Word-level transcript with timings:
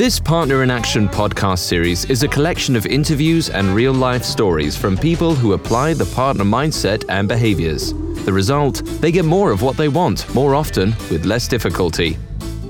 This 0.00 0.18
Partner 0.18 0.62
in 0.62 0.70
Action 0.70 1.10
podcast 1.10 1.58
series 1.58 2.06
is 2.06 2.22
a 2.22 2.28
collection 2.28 2.74
of 2.74 2.86
interviews 2.86 3.50
and 3.50 3.74
real 3.74 3.92
life 3.92 4.24
stories 4.24 4.74
from 4.74 4.96
people 4.96 5.34
who 5.34 5.52
apply 5.52 5.92
the 5.92 6.06
partner 6.06 6.42
mindset 6.42 7.04
and 7.10 7.28
behaviors. 7.28 7.92
The 8.24 8.32
result, 8.32 8.82
they 9.02 9.12
get 9.12 9.26
more 9.26 9.50
of 9.50 9.60
what 9.60 9.76
they 9.76 9.88
want 9.88 10.34
more 10.34 10.54
often 10.54 10.94
with 11.10 11.26
less 11.26 11.46
difficulty. 11.46 12.16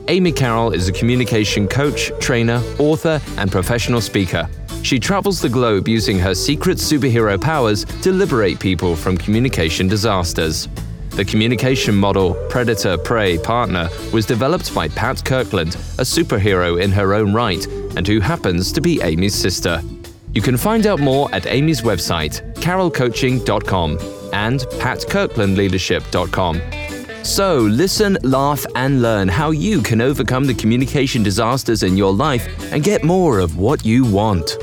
Amy 0.08 0.32
Carroll 0.32 0.72
is 0.72 0.88
a 0.88 0.92
communication 0.92 1.68
coach, 1.68 2.10
trainer, 2.18 2.60
author, 2.80 3.20
and 3.36 3.52
professional 3.52 4.00
speaker. 4.00 4.50
She 4.82 4.98
travels 4.98 5.40
the 5.40 5.48
globe 5.48 5.86
using 5.86 6.18
her 6.18 6.34
secret 6.34 6.78
superhero 6.78 7.40
powers 7.40 7.84
to 8.02 8.10
liberate 8.10 8.58
people 8.58 8.96
from 8.96 9.16
communication 9.16 9.86
disasters. 9.86 10.66
The 11.20 11.26
communication 11.26 11.94
model 11.94 12.32
Predator 12.48 12.96
Prey 12.96 13.36
Partner 13.36 13.90
was 14.10 14.24
developed 14.24 14.74
by 14.74 14.88
Pat 14.88 15.22
Kirkland, 15.22 15.74
a 15.74 16.02
superhero 16.02 16.82
in 16.82 16.90
her 16.92 17.12
own 17.12 17.34
right, 17.34 17.62
and 17.94 18.08
who 18.08 18.20
happens 18.20 18.72
to 18.72 18.80
be 18.80 19.02
Amy's 19.02 19.34
sister. 19.34 19.82
You 20.32 20.40
can 20.40 20.56
find 20.56 20.86
out 20.86 20.98
more 20.98 21.28
at 21.34 21.46
Amy's 21.46 21.82
website, 21.82 22.54
carrollcoaching.com 22.54 23.98
and 24.32 24.60
patkirklandleadership.com. 24.60 26.62
So, 27.22 27.58
listen, 27.58 28.16
laugh, 28.22 28.64
and 28.74 29.02
learn 29.02 29.28
how 29.28 29.50
you 29.50 29.82
can 29.82 30.00
overcome 30.00 30.46
the 30.46 30.54
communication 30.54 31.22
disasters 31.22 31.82
in 31.82 31.98
your 31.98 32.14
life 32.14 32.48
and 32.72 32.82
get 32.82 33.04
more 33.04 33.40
of 33.40 33.58
what 33.58 33.84
you 33.84 34.06
want. 34.06 34.56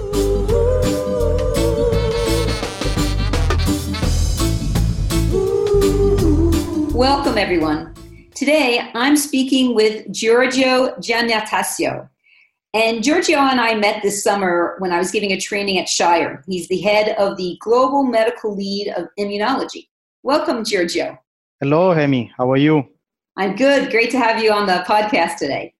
Welcome, 7.37 7.53
everyone. 7.53 7.93
Today, 8.33 8.89
I'm 8.95 9.15
speaking 9.15 9.75
with 9.75 10.11
Giorgio 10.11 10.95
Giannatasio. 10.95 12.09
And 12.73 13.03
Giorgio 13.03 13.37
and 13.37 13.61
I 13.61 13.75
met 13.75 14.01
this 14.01 14.23
summer 14.23 14.75
when 14.79 14.91
I 14.91 14.97
was 14.97 15.11
giving 15.11 15.31
a 15.33 15.39
training 15.39 15.77
at 15.77 15.87
Shire. 15.87 16.43
He's 16.47 16.67
the 16.67 16.81
head 16.81 17.15
of 17.19 17.37
the 17.37 17.55
Global 17.61 18.03
Medical 18.03 18.55
Lead 18.55 18.91
of 18.97 19.09
Immunology. 19.19 19.87
Welcome, 20.23 20.63
Giorgio. 20.63 21.15
Hello, 21.59 21.93
Amy. 21.93 22.33
How 22.35 22.51
are 22.51 22.57
you? 22.57 22.83
I'm 23.37 23.55
good. 23.55 23.91
Great 23.91 24.09
to 24.11 24.17
have 24.17 24.43
you 24.43 24.51
on 24.51 24.65
the 24.65 24.83
podcast 24.87 25.37
today. 25.37 25.75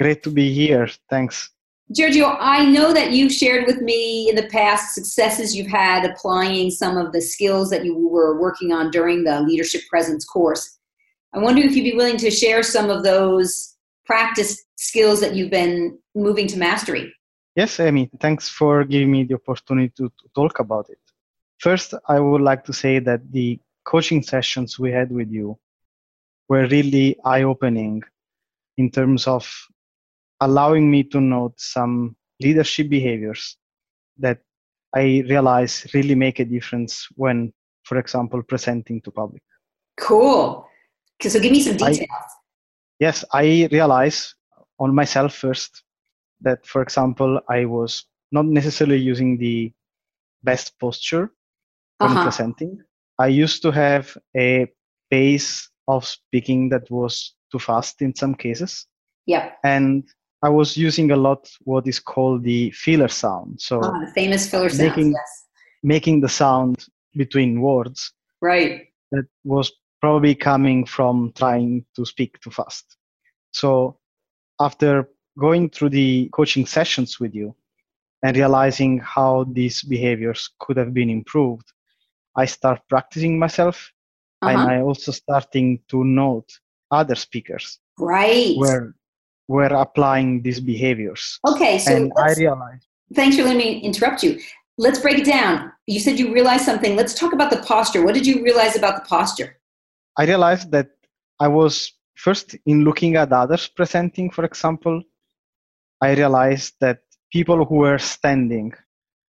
Great 0.00 0.24
to 0.24 0.30
be 0.30 0.52
here. 0.52 0.88
Thanks. 1.08 1.50
Giorgio, 1.92 2.36
I 2.40 2.64
know 2.64 2.92
that 2.92 3.12
you've 3.12 3.30
shared 3.30 3.66
with 3.68 3.80
me 3.80 4.28
in 4.28 4.34
the 4.34 4.48
past 4.48 4.92
successes 4.92 5.54
you've 5.54 5.68
had 5.68 6.04
applying 6.04 6.72
some 6.72 6.96
of 6.96 7.12
the 7.12 7.20
skills 7.20 7.70
that 7.70 7.84
you 7.84 7.96
were 7.96 8.40
working 8.40 8.72
on 8.72 8.90
during 8.90 9.22
the 9.22 9.40
Leadership 9.42 9.82
Presence 9.88 10.24
course. 10.24 10.72
I 11.34 11.38
wonder 11.38 11.62
if 11.62 11.74
you'd 11.74 11.84
be 11.84 11.96
willing 11.96 12.16
to 12.18 12.30
share 12.30 12.62
some 12.62 12.90
of 12.90 13.02
those 13.02 13.76
practice 14.04 14.64
skills 14.76 15.20
that 15.20 15.34
you've 15.34 15.50
been 15.50 15.98
moving 16.14 16.46
to 16.48 16.58
mastery. 16.58 17.12
Yes, 17.56 17.80
Amy, 17.80 18.10
thanks 18.20 18.48
for 18.48 18.84
giving 18.84 19.10
me 19.10 19.24
the 19.24 19.34
opportunity 19.34 19.92
to, 19.96 20.08
to 20.08 20.28
talk 20.34 20.58
about 20.58 20.88
it. 20.90 20.98
First, 21.58 21.94
I 22.06 22.20
would 22.20 22.42
like 22.42 22.64
to 22.64 22.72
say 22.72 22.98
that 23.00 23.20
the 23.32 23.58
coaching 23.84 24.22
sessions 24.22 24.78
we 24.78 24.92
had 24.92 25.10
with 25.10 25.30
you 25.30 25.58
were 26.48 26.66
really 26.66 27.16
eye 27.24 27.42
opening 27.42 28.02
in 28.76 28.90
terms 28.90 29.26
of 29.26 29.50
allowing 30.40 30.90
me 30.90 31.02
to 31.04 31.20
note 31.20 31.54
some 31.56 32.14
leadership 32.40 32.90
behaviors 32.90 33.56
that 34.18 34.38
I 34.94 35.24
realize 35.28 35.86
really 35.94 36.14
make 36.14 36.38
a 36.38 36.44
difference 36.44 37.08
when, 37.16 37.52
for 37.84 37.98
example, 37.98 38.42
presenting 38.42 39.00
to 39.02 39.10
public. 39.10 39.42
Cool. 39.98 40.68
So 41.22 41.40
give 41.40 41.52
me 41.52 41.60
some 41.60 41.76
details. 41.76 42.00
I, 42.00 42.06
yes, 43.00 43.24
I 43.32 43.68
realize 43.72 44.34
on 44.78 44.94
myself 44.94 45.34
first 45.34 45.82
that, 46.42 46.66
for 46.66 46.82
example, 46.82 47.40
I 47.48 47.64
was 47.64 48.04
not 48.32 48.46
necessarily 48.46 48.98
using 48.98 49.38
the 49.38 49.72
best 50.42 50.78
posture 50.78 51.32
when 51.98 52.10
uh-huh. 52.10 52.24
presenting. 52.24 52.78
I 53.18 53.28
used 53.28 53.62
to 53.62 53.70
have 53.70 54.16
a 54.36 54.66
pace 55.10 55.70
of 55.88 56.04
speaking 56.04 56.68
that 56.70 56.90
was 56.90 57.34
too 57.50 57.58
fast 57.58 58.02
in 58.02 58.14
some 58.14 58.34
cases. 58.34 58.86
Yeah. 59.26 59.52
And 59.64 60.04
I 60.42 60.50
was 60.50 60.76
using 60.76 61.10
a 61.12 61.16
lot 61.16 61.48
what 61.64 61.86
is 61.86 61.98
called 61.98 62.44
the 62.44 62.70
filler 62.72 63.08
sound. 63.08 63.60
So 63.60 63.80
oh, 63.82 64.00
the 64.04 64.12
famous 64.14 64.48
filler 64.50 64.68
sound. 64.68 64.88
Making, 64.88 65.12
yes. 65.12 65.46
making 65.82 66.20
the 66.20 66.28
sound 66.28 66.86
between 67.14 67.60
words. 67.60 68.12
Right. 68.42 68.88
That 69.12 69.26
was 69.44 69.72
probably 70.06 70.36
coming 70.36 70.86
from 70.86 71.32
trying 71.34 71.84
to 71.96 72.06
speak 72.06 72.38
too 72.40 72.52
fast. 72.58 72.96
So 73.50 73.98
after 74.60 75.08
going 75.36 75.68
through 75.70 75.90
the 75.90 76.30
coaching 76.32 76.64
sessions 76.64 77.18
with 77.18 77.34
you 77.34 77.56
and 78.22 78.36
realizing 78.36 79.00
how 79.00 79.32
these 79.50 79.82
behaviors 79.82 80.48
could 80.60 80.76
have 80.76 80.94
been 80.94 81.10
improved, 81.10 81.66
I 82.36 82.44
start 82.44 82.78
practicing 82.88 83.36
myself 83.36 83.76
uh-huh. 84.42 84.52
and 84.52 84.60
I 84.70 84.80
also 84.80 85.10
starting 85.10 85.80
to 85.90 86.04
note 86.04 86.50
other 86.92 87.16
speakers. 87.16 87.80
Right. 87.98 88.54
Where 88.56 88.94
were 89.48 89.74
applying 89.86 90.42
these 90.42 90.60
behaviors. 90.60 91.40
Okay, 91.46 91.78
so 91.78 91.94
and 91.94 92.12
I 92.16 92.32
realized. 92.34 92.86
Thanks 93.14 93.36
for 93.36 93.42
letting 93.42 93.58
me 93.58 93.80
interrupt 93.80 94.22
you. 94.22 94.38
Let's 94.78 95.00
break 95.00 95.18
it 95.18 95.26
down. 95.26 95.72
You 95.86 95.98
said 95.98 96.18
you 96.18 96.32
realized 96.32 96.64
something. 96.64 96.94
Let's 96.94 97.14
talk 97.14 97.32
about 97.32 97.50
the 97.50 97.62
posture. 97.72 98.04
What 98.04 98.14
did 98.14 98.26
you 98.26 98.42
realize 98.42 98.76
about 98.76 98.94
the 98.96 99.08
posture? 99.08 99.56
I 100.18 100.24
realized 100.24 100.70
that 100.72 100.90
I 101.38 101.48
was 101.48 101.92
first 102.14 102.56
in 102.66 102.84
looking 102.84 103.16
at 103.16 103.32
others 103.32 103.68
presenting, 103.68 104.30
for 104.30 104.44
example, 104.44 105.02
I 106.00 106.14
realized 106.14 106.74
that 106.80 107.00
people 107.32 107.64
who 107.64 107.76
were 107.76 107.98
standing 107.98 108.72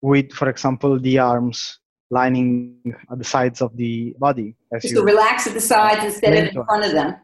with, 0.02 0.32
for 0.32 0.50
example, 0.50 1.00
the 1.00 1.20
arms 1.20 1.80
lining 2.12 2.82
at 3.12 3.18
the 3.18 3.24
sides 3.24 3.62
of 3.62 3.76
the 3.76 4.16
body. 4.18 4.56
As 4.74 4.84
so 4.84 4.90
you 4.90 5.04
relax 5.04 5.48
at 5.48 5.54
the 5.54 5.62
sides 5.62 6.04
instead 6.04 6.34
of 6.34 6.56
in 6.56 6.66
front 6.66 6.86
of 6.86 6.92
them 6.92 7.16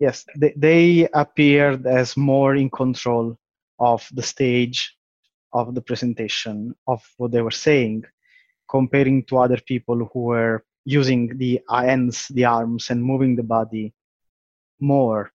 yes 0.00 0.24
they, 0.36 0.52
they 0.56 1.08
appeared 1.12 1.86
as 1.86 2.16
more 2.16 2.54
in 2.56 2.70
control 2.70 3.36
of 3.78 4.08
the 4.12 4.22
stage 4.22 4.96
of 5.52 5.74
the 5.74 5.80
presentation 5.80 6.74
of 6.86 7.00
what 7.16 7.30
they 7.32 7.42
were 7.42 7.50
saying 7.50 8.04
comparing 8.68 9.24
to 9.24 9.38
other 9.38 9.60
people 9.72 10.08
who 10.12 10.20
were 10.20 10.64
using 10.84 11.36
the 11.38 11.60
ends 11.72 12.28
the 12.28 12.44
arms 12.44 12.90
and 12.90 13.02
moving 13.02 13.36
the 13.36 13.42
body 13.42 13.94
more. 14.80 15.30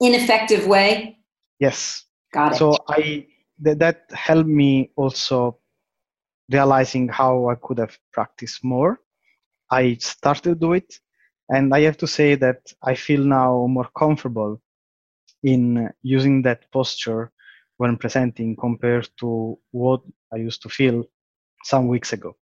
Ineffective 0.00 0.66
way? 0.66 1.18
Yes. 1.58 2.04
Got 2.32 2.52
it. 2.52 2.58
So 2.58 2.76
i 2.88 3.26
th- 3.64 3.78
that 3.78 4.04
helped 4.12 4.48
me 4.48 4.90
also 4.96 5.58
realizing 6.50 7.08
how 7.08 7.48
i 7.48 7.54
could 7.54 7.78
have 7.78 7.96
practiced 8.12 8.64
more. 8.64 9.00
I 9.70 9.94
started 10.00 10.42
to 10.42 10.54
do 10.54 10.72
it 10.72 11.00
and 11.50 11.74
I 11.74 11.80
have 11.80 11.96
to 11.98 12.06
say 12.06 12.36
that 12.36 12.72
I 12.82 12.94
feel 12.94 13.24
now 13.24 13.66
more 13.68 13.88
comfortable 13.96 14.60
in 15.42 15.90
using 16.02 16.42
that 16.42 16.70
posture 16.70 17.32
when 17.76 17.96
presenting 17.96 18.56
compared 18.56 19.08
to 19.18 19.58
what 19.72 20.00
I 20.32 20.36
used 20.36 20.62
to 20.62 20.68
feel 20.68 21.04
some 21.64 21.88
weeks 21.88 22.12
ago. 22.12 22.36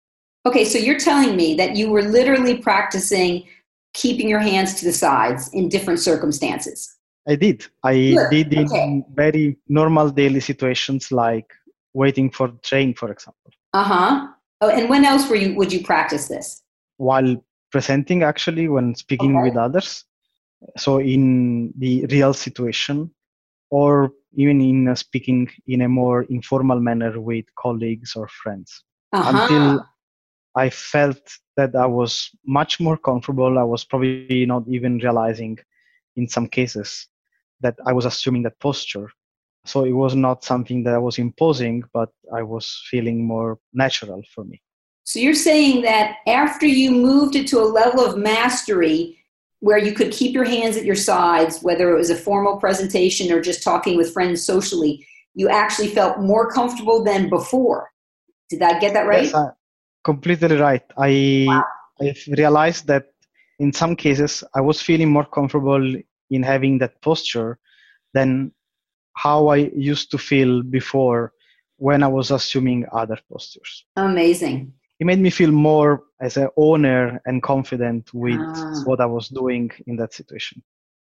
Okay, 0.46 0.64
so 0.64 0.78
you're 0.78 0.98
telling 0.98 1.36
me 1.36 1.54
that 1.54 1.76
you 1.76 1.90
were 1.90 2.02
literally 2.02 2.56
practicing 2.56 3.46
keeping 3.94 4.28
your 4.28 4.38
hands 4.38 4.74
to 4.74 4.84
the 4.84 4.92
sides 4.92 5.52
in 5.52 5.68
different 5.68 6.00
circumstances. 6.00 6.96
I 7.26 7.36
did. 7.36 7.66
I 7.84 7.94
Good. 7.94 8.30
did 8.30 8.54
in 8.54 8.66
okay. 8.66 9.04
very 9.14 9.58
normal 9.68 10.10
daily 10.10 10.40
situations 10.40 11.12
like 11.12 11.52
waiting 11.92 12.30
for 12.30 12.48
train, 12.62 12.94
for 12.94 13.10
example. 13.10 13.50
Uh 13.74 13.84
huh. 13.84 14.28
Oh, 14.60 14.70
and 14.70 14.88
when 14.88 15.04
else 15.04 15.28
were 15.28 15.36
you 15.36 15.54
would 15.56 15.72
you 15.72 15.84
practice 15.84 16.28
this? 16.28 16.62
While 16.96 17.36
presenting 17.70 18.22
actually 18.22 18.68
when 18.68 18.94
speaking 18.94 19.36
okay. 19.36 19.50
with 19.50 19.56
others 19.56 20.04
so 20.76 20.98
in 20.98 21.72
the 21.78 22.06
real 22.06 22.32
situation 22.32 23.10
or 23.70 24.10
even 24.34 24.60
in 24.60 24.88
uh, 24.88 24.94
speaking 24.94 25.48
in 25.66 25.82
a 25.82 25.88
more 25.88 26.22
informal 26.24 26.80
manner 26.80 27.20
with 27.20 27.44
colleagues 27.58 28.14
or 28.16 28.28
friends 28.28 28.84
uh-huh. 29.12 29.42
until 29.42 29.86
i 30.54 30.68
felt 30.70 31.20
that 31.56 31.74
i 31.74 31.86
was 31.86 32.30
much 32.46 32.80
more 32.80 32.96
comfortable 32.96 33.58
i 33.58 33.62
was 33.62 33.84
probably 33.84 34.46
not 34.46 34.62
even 34.68 34.98
realizing 34.98 35.58
in 36.16 36.28
some 36.28 36.46
cases 36.46 37.08
that 37.60 37.76
i 37.86 37.92
was 37.92 38.04
assuming 38.04 38.42
that 38.42 38.58
posture 38.60 39.10
so 39.64 39.84
it 39.84 39.92
was 39.92 40.14
not 40.14 40.44
something 40.44 40.82
that 40.82 40.94
i 40.94 40.98
was 40.98 41.18
imposing 41.18 41.82
but 41.92 42.10
i 42.34 42.42
was 42.42 42.82
feeling 42.90 43.26
more 43.26 43.58
natural 43.72 44.22
for 44.34 44.44
me 44.44 44.60
so 45.04 45.18
you're 45.18 45.32
saying 45.32 45.80
that 45.82 46.16
after 46.26 46.66
you 46.66 46.90
moved 46.90 47.34
it 47.34 47.46
to 47.48 47.60
a 47.60 47.64
level 47.64 48.04
of 48.04 48.18
mastery 48.18 49.18
where 49.60 49.78
you 49.78 49.92
could 49.92 50.12
keep 50.12 50.34
your 50.34 50.44
hands 50.44 50.76
at 50.76 50.84
your 50.84 50.94
sides, 50.94 51.62
whether 51.62 51.90
it 51.90 51.96
was 51.96 52.10
a 52.10 52.14
formal 52.14 52.58
presentation 52.58 53.32
or 53.32 53.40
just 53.40 53.62
talking 53.62 53.96
with 53.96 54.12
friends 54.12 54.44
socially, 54.44 55.06
you 55.34 55.48
actually 55.48 55.88
felt 55.88 56.20
more 56.20 56.50
comfortable 56.50 57.02
than 57.02 57.28
before. 57.28 57.90
Did 58.50 58.62
I 58.62 58.78
get 58.78 58.92
that 58.94 59.06
right? 59.06 59.24
Yes, 59.24 59.34
uh, 59.34 59.50
completely 60.10 60.56
right. 60.68 60.86
I 61.10 61.12
wow. 61.48 61.64
I 62.00 62.14
realized 62.42 62.84
that 62.92 63.04
in 63.64 63.70
some 63.82 63.94
cases 64.04 64.32
I 64.58 64.60
was 64.68 64.78
feeling 64.88 65.10
more 65.16 65.28
comfortable 65.36 65.84
in 66.36 66.42
having 66.52 66.74
that 66.82 66.94
posture 67.08 67.50
than 68.16 68.30
how 69.24 69.38
I 69.56 69.58
used 69.90 70.06
to 70.12 70.18
feel 70.30 70.52
before 70.78 71.22
when 71.88 72.00
I 72.02 72.10
was 72.18 72.30
assuming 72.38 72.80
other 73.00 73.18
postures. 73.30 73.72
Amazing. 73.96 74.58
It 75.00 75.06
made 75.10 75.20
me 75.26 75.30
feel 75.40 75.52
more 75.70 75.92
as 76.26 76.36
an 76.36 76.48
owner 76.68 77.02
and 77.26 77.36
confident 77.52 78.02
with 78.24 78.40
Ah. 78.40 78.82
what 78.88 78.98
I 79.00 79.08
was 79.16 79.26
doing 79.40 79.64
in 79.88 79.94
that 80.00 80.12
situation. 80.20 80.56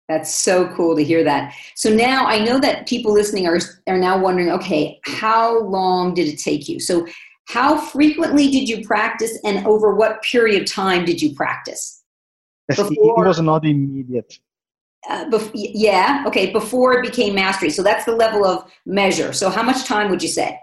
That's 0.08 0.32
so 0.48 0.56
cool 0.76 0.94
to 0.98 1.04
hear 1.10 1.22
that. 1.24 1.42
So 1.82 1.88
now 2.08 2.20
I 2.34 2.38
know 2.46 2.58
that 2.66 2.76
people 2.92 3.12
listening 3.20 3.44
are 3.50 3.60
are 3.92 4.00
now 4.08 4.16
wondering, 4.26 4.50
okay, 4.58 4.84
how 5.22 5.48
long 5.78 6.14
did 6.18 6.26
it 6.32 6.38
take 6.48 6.62
you? 6.70 6.78
So 6.88 6.94
how 7.48 7.78
frequently 7.78 8.50
did 8.50 8.68
you 8.68 8.84
practice 8.84 9.38
and 9.44 9.66
over 9.66 9.94
what 9.94 10.22
period 10.22 10.62
of 10.62 10.68
time 10.68 11.04
did 11.04 11.22
you 11.22 11.34
practice? 11.34 12.02
Yes, 12.68 12.78
it- 12.80 12.88
Before- 12.90 13.24
it 13.24 13.28
was 13.28 13.40
not 13.40 13.64
immediate. 13.64 14.38
Uh, 15.08 15.24
bef- 15.30 15.52
yeah, 15.54 16.24
okay, 16.26 16.52
before 16.52 16.94
it 16.98 17.02
became 17.02 17.34
mastery. 17.36 17.70
So 17.70 17.82
that's 17.84 18.04
the 18.04 18.16
level 18.16 18.44
of 18.44 18.68
measure. 18.84 19.32
So 19.32 19.48
how 19.50 19.62
much 19.62 19.84
time 19.84 20.10
would 20.10 20.20
you 20.20 20.28
say? 20.28 20.58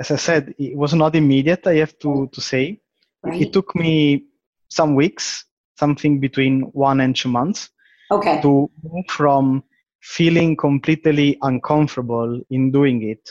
As 0.00 0.10
I 0.10 0.16
said, 0.16 0.52
it 0.58 0.76
was 0.76 0.92
not 0.94 1.14
immediate, 1.14 1.64
I 1.68 1.76
have 1.76 1.96
to, 2.00 2.28
to 2.32 2.40
say. 2.40 2.80
Right? 3.22 3.40
It 3.42 3.52
took 3.52 3.72
me 3.76 4.24
some 4.68 4.96
weeks, 4.96 5.44
something 5.78 6.18
between 6.18 6.62
one 6.72 7.00
and 7.00 7.14
two 7.14 7.28
months, 7.28 7.70
Okay. 8.10 8.40
to 8.42 8.68
move 8.82 9.04
from 9.08 9.62
feeling 10.00 10.56
completely 10.56 11.38
uncomfortable 11.42 12.40
in 12.50 12.72
doing 12.72 13.08
it 13.08 13.30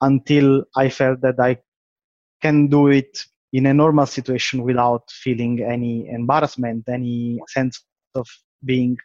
until 0.00 0.64
I 0.74 0.88
felt 0.88 1.20
that 1.20 1.38
I 1.38 1.58
can 2.40 2.68
do 2.68 2.88
it 2.88 3.24
in 3.52 3.66
a 3.66 3.74
normal 3.74 4.06
situation 4.06 4.62
without 4.62 5.10
feeling 5.10 5.62
any 5.62 6.08
embarrassment, 6.08 6.84
any 6.88 7.40
sense 7.48 7.82
of 8.14 8.26
being 8.64 8.96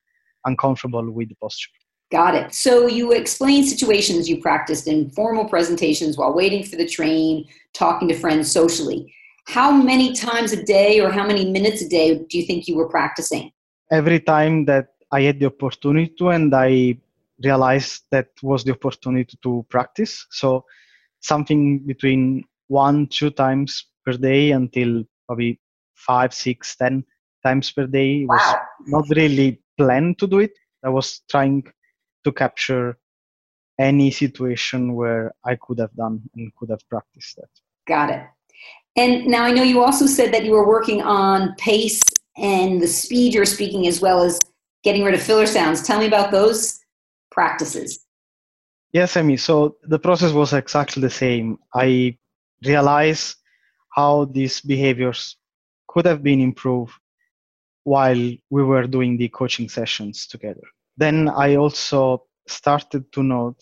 uncomfortable 0.45 1.09
with 1.11 1.29
the 1.29 1.35
posture. 1.35 1.71
Got 2.11 2.35
it. 2.35 2.53
So 2.53 2.87
you 2.87 3.11
explained 3.11 3.65
situations 3.65 4.29
you 4.29 4.39
practiced 4.39 4.87
in 4.87 5.09
formal 5.11 5.45
presentations 5.45 6.17
while 6.17 6.33
waiting 6.33 6.63
for 6.63 6.75
the 6.75 6.87
train, 6.87 7.47
talking 7.73 8.07
to 8.09 8.15
friends 8.15 8.51
socially. 8.51 9.13
How 9.47 9.71
many 9.71 10.13
times 10.13 10.51
a 10.51 10.63
day 10.63 10.99
or 10.99 11.09
how 11.09 11.25
many 11.25 11.49
minutes 11.49 11.81
a 11.81 11.89
day 11.89 12.19
do 12.29 12.37
you 12.37 12.45
think 12.45 12.67
you 12.67 12.75
were 12.75 12.87
practicing? 12.87 13.51
Every 13.91 14.19
time 14.19 14.65
that 14.65 14.89
I 15.11 15.21
had 15.21 15.39
the 15.39 15.47
opportunity 15.47 16.13
to, 16.19 16.29
and 16.29 16.53
I 16.53 16.97
realized 17.43 18.03
that 18.11 18.29
was 18.41 18.63
the 18.63 18.73
opportunity 18.73 19.37
to 19.43 19.65
practice. 19.69 20.25
So 20.29 20.65
something 21.19 21.79
between 21.79 22.43
one, 22.73 23.07
two 23.07 23.29
times 23.29 23.85
per 24.03 24.13
day 24.13 24.51
until 24.51 25.03
probably 25.27 25.59
five, 25.93 26.33
six, 26.33 26.75
ten 26.75 27.05
times 27.45 27.71
per 27.71 27.85
day. 27.85 28.21
It 28.23 28.27
was 28.27 28.41
Wow. 28.41 28.61
not 28.97 29.05
really 29.21 29.49
planned 29.77 30.17
to 30.19 30.27
do 30.27 30.39
it. 30.39 30.53
I 30.83 30.89
was 30.89 31.21
trying 31.29 31.63
to 32.25 32.31
capture 32.31 32.97
any 33.79 34.09
situation 34.11 34.95
where 34.99 35.33
I 35.51 35.55
could 35.63 35.79
have 35.79 35.93
done 35.95 36.21
and 36.35 36.53
could 36.57 36.69
have 36.69 36.83
practiced 36.89 37.35
that. 37.37 37.51
Got 37.87 38.09
it. 38.15 38.23
And 38.95 39.25
now 39.25 39.43
I 39.43 39.51
know 39.51 39.63
you 39.63 39.83
also 39.83 40.05
said 40.05 40.33
that 40.33 40.45
you 40.45 40.51
were 40.51 40.67
working 40.67 41.01
on 41.01 41.55
pace 41.57 42.03
and 42.37 42.81
the 42.81 42.87
speed 42.87 43.33
you're 43.33 43.53
speaking 43.57 43.87
as 43.87 44.01
well 44.01 44.21
as 44.21 44.39
getting 44.83 45.03
rid 45.03 45.15
of 45.15 45.21
filler 45.21 45.47
sounds. 45.47 45.81
Tell 45.81 45.99
me 45.99 46.07
about 46.07 46.31
those 46.31 46.79
practices. 47.31 48.05
Yes, 48.91 49.17
Amy. 49.17 49.37
So 49.37 49.77
the 49.83 49.97
process 49.97 50.31
was 50.33 50.53
exactly 50.53 51.01
the 51.01 51.09
same. 51.09 51.57
I 51.73 52.17
realized 52.65 53.35
how 53.89 54.25
these 54.25 54.61
behaviors 54.61 55.37
could 55.87 56.05
have 56.05 56.23
been 56.23 56.41
improved 56.41 56.93
while 57.83 58.31
we 58.49 58.63
were 58.63 58.87
doing 58.87 59.17
the 59.17 59.29
coaching 59.29 59.69
sessions 59.69 60.27
together. 60.27 60.63
Then 60.97 61.29
I 61.29 61.55
also 61.55 62.25
started 62.47 63.11
to 63.13 63.23
note 63.23 63.61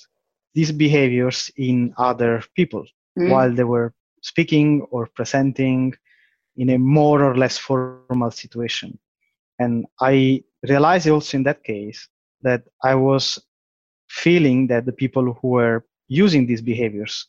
these 0.54 0.72
behaviors 0.72 1.52
in 1.58 1.94
other 1.98 2.44
people 2.56 2.86
Mm, 3.20 3.30
while 3.30 3.52
they 3.54 3.64
were 3.64 3.94
speaking 4.22 4.82
or 4.92 5.08
presenting 5.08 5.94
in 6.56 6.70
a 6.70 6.78
more 6.78 7.24
or 7.24 7.36
less 7.36 7.58
formal 7.58 8.32
situation. 8.32 8.98
And 9.60 9.86
I 10.00 10.44
realized 10.64 11.08
also 11.10 11.38
in 11.38 11.44
that 11.44 11.64
case 11.64 12.08
that 12.42 12.64
I 12.84 12.96
was 12.96 13.40
feeling 14.10 14.68
that 14.68 14.86
the 14.86 14.94
people 14.94 15.34
who 15.34 15.48
were 15.50 15.86
using 16.08 16.46
these 16.46 16.62
behaviors 16.62 17.28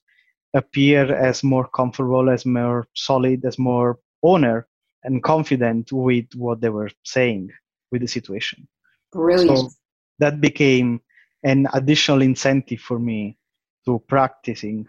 appear 0.55 1.15
as 1.15 1.43
more 1.43 1.69
comfortable, 1.69 2.29
as 2.31 2.45
more 2.45 2.87
solid, 2.95 3.45
as 3.45 3.59
more 3.59 3.99
owner 4.23 4.67
and 5.05 5.23
confident 5.23 5.93
with 5.93 6.27
what 6.35 6.61
they 6.61 6.69
were 6.69 6.91
saying 7.05 7.51
with 7.91 8.03
the 8.03 8.09
situation. 8.09 8.69
Brilliant. 9.13 9.59
So 9.59 9.71
that 10.19 10.41
became 10.41 11.01
an 11.45 11.67
additional 11.75 12.23
incentive 12.23 12.81
for 12.81 12.99
me 12.99 13.37
to 13.85 14.03
practicing 14.09 14.87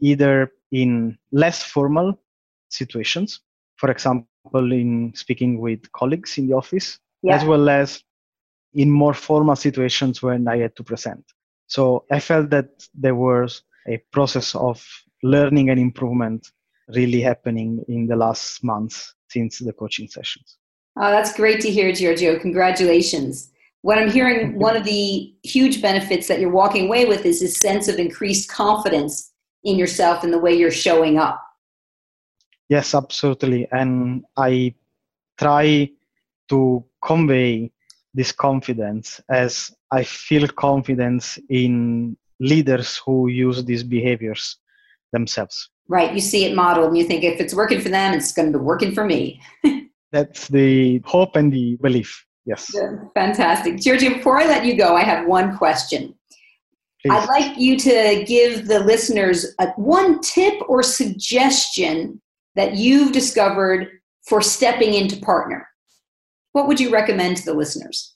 either 0.00 0.50
in 0.72 1.16
less 1.30 1.62
formal 1.62 2.18
situations, 2.68 3.40
for 3.76 3.90
example, 3.90 4.72
in 4.72 5.12
speaking 5.14 5.60
with 5.60 5.90
colleagues 5.92 6.36
in 6.38 6.48
the 6.48 6.54
office, 6.54 6.98
yeah. 7.22 7.36
as 7.36 7.44
well 7.44 7.68
as 7.68 8.02
in 8.74 8.90
more 8.90 9.14
formal 9.14 9.54
situations 9.56 10.20
when 10.20 10.48
I 10.48 10.58
had 10.58 10.74
to 10.76 10.82
present. 10.82 11.24
So 11.68 12.04
I 12.10 12.18
felt 12.18 12.50
that 12.50 12.68
there 12.92 13.14
was 13.14 13.62
a 13.88 13.98
process 14.12 14.54
of 14.54 14.84
learning 15.22 15.70
and 15.70 15.80
improvement 15.80 16.46
really 16.88 17.20
happening 17.20 17.82
in 17.88 18.06
the 18.06 18.16
last 18.16 18.62
months 18.62 19.14
since 19.28 19.58
the 19.58 19.72
coaching 19.72 20.08
sessions. 20.08 20.58
Oh, 20.96 21.10
that's 21.10 21.34
great 21.34 21.60
to 21.62 21.70
hear, 21.70 21.92
Giorgio. 21.92 22.38
Congratulations. 22.38 23.50
What 23.82 23.98
I'm 23.98 24.10
hearing, 24.10 24.58
one 24.58 24.76
of 24.76 24.84
the 24.84 25.34
huge 25.42 25.82
benefits 25.82 26.28
that 26.28 26.40
you're 26.40 26.50
walking 26.50 26.86
away 26.86 27.04
with 27.04 27.26
is 27.26 27.40
this 27.40 27.58
sense 27.58 27.88
of 27.88 27.98
increased 27.98 28.48
confidence 28.48 29.32
in 29.64 29.76
yourself 29.76 30.24
and 30.24 30.32
the 30.32 30.38
way 30.38 30.54
you're 30.54 30.70
showing 30.70 31.18
up. 31.18 31.40
Yes, 32.68 32.94
absolutely. 32.94 33.66
And 33.72 34.24
I 34.36 34.74
try 35.38 35.90
to 36.48 36.84
convey 37.02 37.72
this 38.14 38.30
confidence 38.30 39.20
as 39.28 39.74
I 39.90 40.04
feel 40.04 40.46
confidence 40.48 41.38
in 41.50 42.16
leaders 42.40 43.00
who 43.04 43.28
use 43.28 43.64
these 43.64 43.82
behaviors 43.82 44.58
themselves. 45.12 45.70
Right. 45.88 46.14
You 46.14 46.20
see 46.20 46.44
it 46.44 46.54
modeled 46.54 46.88
and 46.88 46.98
you 46.98 47.04
think 47.04 47.24
if 47.24 47.40
it's 47.40 47.54
working 47.54 47.80
for 47.80 47.88
them, 47.88 48.14
it's 48.14 48.32
going 48.32 48.52
to 48.52 48.58
be 48.58 48.64
working 48.64 48.92
for 48.92 49.04
me. 49.04 49.40
That's 50.12 50.48
the 50.48 51.02
hope 51.04 51.36
and 51.36 51.52
the 51.52 51.76
belief. 51.80 52.24
Yes. 52.46 52.70
Fantastic. 53.14 53.78
Giorgio, 53.78 54.14
before 54.14 54.38
I 54.38 54.46
let 54.46 54.64
you 54.64 54.76
go, 54.76 54.96
I 54.96 55.02
have 55.02 55.26
one 55.26 55.56
question. 55.56 56.14
Please. 57.00 57.12
I'd 57.12 57.28
like 57.28 57.58
you 57.58 57.78
to 57.78 58.24
give 58.26 58.66
the 58.66 58.80
listeners 58.80 59.54
a, 59.58 59.68
one 59.72 60.20
tip 60.20 60.54
or 60.68 60.82
suggestion 60.82 62.20
that 62.54 62.76
you've 62.76 63.12
discovered 63.12 63.88
for 64.26 64.40
stepping 64.40 64.94
into 64.94 65.16
partner. 65.16 65.68
What 66.52 66.68
would 66.68 66.80
you 66.80 66.90
recommend 66.90 67.38
to 67.38 67.44
the 67.44 67.54
listeners? 67.54 68.14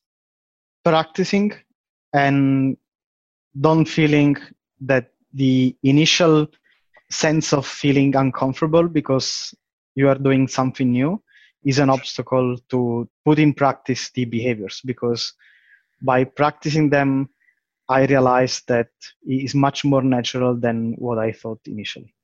Practicing 0.84 1.52
and 2.14 2.76
don't 3.60 3.86
feeling 3.86 4.36
that 4.80 5.10
the 5.34 5.76
initial 5.82 6.46
sense 7.10 7.52
of 7.52 7.66
feeling 7.66 8.14
uncomfortable 8.16 8.88
because 8.88 9.54
you 9.94 10.08
are 10.08 10.14
doing 10.14 10.46
something 10.46 10.92
new 10.92 11.20
is 11.64 11.78
an 11.78 11.90
obstacle 11.90 12.56
to 12.68 13.08
put 13.24 13.38
in 13.38 13.52
practice 13.52 14.10
the 14.10 14.24
behaviors 14.24 14.80
because 14.84 15.32
by 16.02 16.22
practicing 16.22 16.90
them 16.90 17.28
i 17.88 18.04
realized 18.06 18.68
that 18.68 18.90
it 19.26 19.44
is 19.44 19.54
much 19.54 19.84
more 19.84 20.02
natural 20.02 20.54
than 20.54 20.92
what 20.98 21.18
i 21.18 21.32
thought 21.32 21.60
initially 21.66 22.14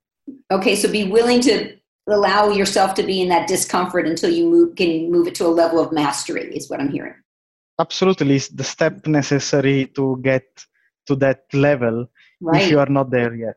Okay, 0.51 0.77
so 0.77 0.91
be 0.91 1.05
willing 1.05 1.41
to 1.43 1.77
allow 2.07 2.49
yourself 2.51 2.95
to 2.95 3.03
be 3.03 3.21
in 3.21 3.29
that 3.29 3.49
discomfort 3.49 4.07
until 4.07 4.31
you 4.31 4.49
move, 4.49 4.77
can 4.77 5.11
move 5.11 5.27
it 5.27 5.35
to 5.37 5.47
a 5.47 5.49
level 5.49 5.81
of 5.81 5.93
mastery, 5.93 6.55
is 6.55 6.69
what 6.71 6.81
I'm 6.81 6.91
hearing. 6.91 7.15
absolutely 7.81 8.37
it's 8.37 8.49
the 8.49 8.65
step 8.65 9.07
necessary 9.07 9.87
to 9.97 10.19
get 10.23 10.47
to 11.07 11.17
that 11.17 11.45
level 11.53 12.07
Right. 12.41 12.63
if 12.63 12.71
you 12.71 12.79
are 12.79 12.93
not 12.99 13.11
there 13.11 13.35
yet 13.35 13.57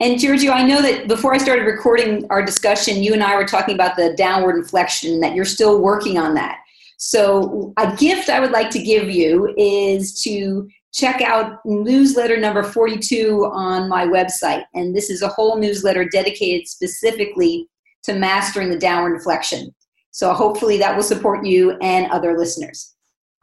And 0.00 0.18
Giorgio, 0.20 0.52
I 0.52 0.62
know 0.62 0.80
that 0.80 1.08
before 1.08 1.34
I 1.34 1.38
started 1.38 1.64
recording 1.64 2.24
our 2.30 2.44
discussion, 2.44 3.02
you 3.02 3.12
and 3.12 3.22
I 3.22 3.34
were 3.34 3.44
talking 3.44 3.74
about 3.74 3.96
the 3.96 4.14
downward 4.16 4.56
inflection, 4.56 5.20
that 5.20 5.34
you're 5.34 5.44
still 5.44 5.82
working 5.82 6.18
on 6.18 6.34
that. 6.34 6.58
So, 6.98 7.72
a 7.76 7.94
gift 7.96 8.28
I 8.28 8.40
would 8.40 8.50
like 8.50 8.70
to 8.70 8.82
give 8.82 9.08
you 9.10 9.54
is 9.56 10.20
to 10.22 10.68
check 10.92 11.20
out 11.20 11.58
newsletter 11.64 12.36
number 12.36 12.62
42 12.62 13.50
on 13.52 13.88
my 13.88 14.04
website. 14.06 14.64
And 14.74 14.96
this 14.96 15.10
is 15.10 15.22
a 15.22 15.28
whole 15.28 15.58
newsletter 15.58 16.04
dedicated 16.08 16.68
specifically 16.68 17.68
to 18.04 18.14
mastering 18.14 18.70
the 18.70 18.78
downward 18.78 19.14
inflection. 19.14 19.74
So, 20.10 20.32
hopefully, 20.32 20.78
that 20.78 20.94
will 20.96 21.04
support 21.04 21.44
you 21.44 21.76
and 21.82 22.10
other 22.10 22.36
listeners. 22.38 22.94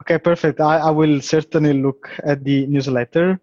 Okay 0.06 0.18
perfect 0.18 0.60
I, 0.60 0.78
I 0.78 0.90
will 0.90 1.20
certainly 1.20 1.72
look 1.72 2.08
at 2.24 2.44
the 2.44 2.66
newsletter 2.66 3.40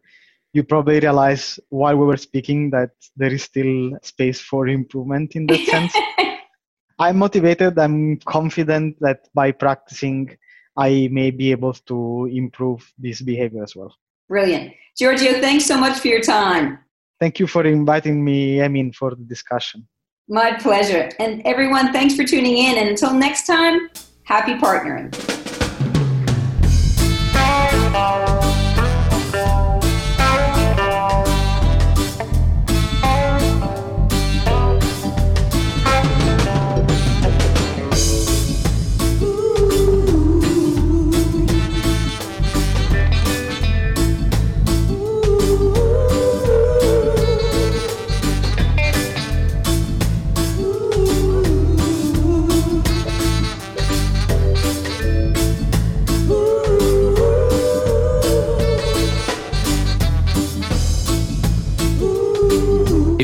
you 0.54 0.64
probably 0.64 1.00
realize 1.00 1.60
while 1.70 1.98
we 1.98 2.06
were 2.06 2.18
speaking 2.18 2.70
that 2.70 2.92
there 3.18 3.34
is 3.34 3.44
still 3.44 3.92
space 4.02 4.40
for 4.40 4.68
improvement 4.68 5.36
in 5.36 5.46
that 5.48 5.60
sense 5.66 5.94
i'm 7.00 7.18
motivated 7.18 7.78
i'm 7.78 8.18
confident 8.20 8.96
that 9.02 9.28
by 9.34 9.52
practicing 9.52 10.30
i 10.78 11.10
may 11.12 11.32
be 11.32 11.52
able 11.52 11.74
to 11.74 12.30
improve 12.32 12.82
this 12.98 13.22
behavior 13.22 13.62
as 13.62 13.76
well 13.76 13.94
Brilliant. 14.30 14.74
Giorgio, 14.98 15.42
thanks 15.42 15.66
so 15.66 15.78
much 15.78 16.00
for 16.00 16.08
your 16.08 16.22
time. 16.22 16.80
Thank 17.20 17.40
you 17.40 17.48
for 17.48 17.66
inviting 17.66 18.24
me, 18.24 18.62
I 18.62 18.68
mean, 18.68 18.92
for 18.92 19.12
the 19.12 19.24
discussion. 19.24 19.88
My 20.28 20.54
pleasure. 20.54 21.10
And 21.20 21.42
everyone, 21.46 21.92
thanks 21.92 22.16
for 22.16 22.24
tuning 22.24 22.58
in. 22.58 22.78
And 22.78 22.90
until 22.90 23.14
next 23.14 23.46
time, 23.46 23.90
happy 24.24 24.54
partnering. 24.56 25.43
If 27.96 28.53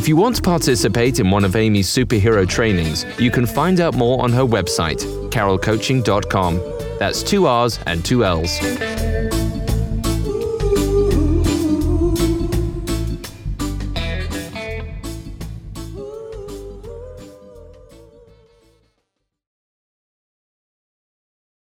you 0.09 0.15
want 0.15 0.35
to 0.35 0.41
participate 0.41 1.19
in 1.19 1.29
one 1.29 1.45
of 1.45 1.55
Amy's 1.55 1.87
superhero 1.87 2.49
trainings, 2.49 3.05
you 3.19 3.29
can 3.29 3.45
find 3.45 3.79
out 3.79 3.93
more 3.93 4.23
on 4.23 4.33
her 4.33 4.41
website, 4.41 4.99
carrollcoaching.com. 5.29 6.59
That's 6.97 7.21
two 7.21 7.45
R's 7.45 7.79
and 7.85 8.03
two 8.03 8.25
L's. 8.25 9.08